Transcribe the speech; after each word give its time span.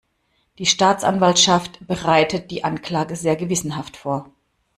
Die 0.57 0.65
Staatsanwaltschaft 0.65 1.85
bereitet 1.85 2.49
die 2.49 2.63
Anklage 2.63 3.15
sehr 3.15 3.35
gewissenhaft 3.35 3.95
vor. 3.97 4.31